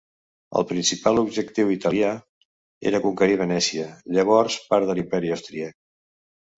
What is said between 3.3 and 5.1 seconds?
Venècia, llavors part de